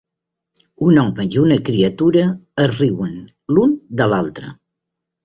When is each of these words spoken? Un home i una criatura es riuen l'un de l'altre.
Un 0.85 0.95
home 1.01 1.25
i 1.35 1.37
una 1.41 1.57
criatura 1.67 2.23
es 2.63 2.71
riuen 2.79 3.13
l'un 3.57 3.77
de 4.01 4.09
l'altre. 4.15 4.51